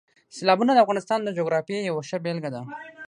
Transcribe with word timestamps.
سیلابونه 0.35 0.71
د 0.73 0.79
افغانستان 0.85 1.19
د 1.23 1.29
جغرافیې 1.37 1.79
یوه 1.89 2.01
ښه 2.09 2.17
بېلګه 2.23 2.49
ده. 2.55 2.61